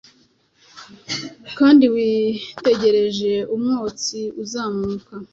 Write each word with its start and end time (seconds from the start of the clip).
Kandi 1.57 1.83
witegereje 1.93 3.33
umwotsi 3.55 4.19
uzamuka 4.41 5.13